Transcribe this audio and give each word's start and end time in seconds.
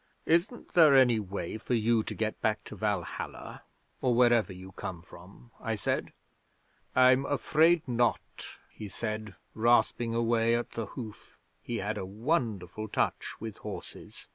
'"Isn't 0.25 0.73
there 0.73 0.95
any 0.95 1.19
way 1.19 1.59
for 1.59 1.75
you 1.75 2.01
to 2.01 2.15
get 2.15 2.41
back 2.41 2.63
to 2.63 2.75
Valhalla, 2.75 3.61
or 4.01 4.15
wherever 4.15 4.51
you 4.51 4.71
come 4.71 5.03
from?" 5.03 5.51
I 5.59 5.75
said. 5.75 6.11
'"I'm 6.95 7.23
afraid 7.27 7.87
not," 7.87 8.47
he 8.71 8.87
said, 8.87 9.35
rasping 9.53 10.15
away 10.15 10.55
at 10.55 10.71
the 10.71 10.87
hoof. 10.87 11.37
He 11.61 11.77
had 11.77 11.99
a 11.99 12.05
wonderful 12.07 12.87
touch 12.87 13.35
with 13.39 13.57
horses. 13.57 14.25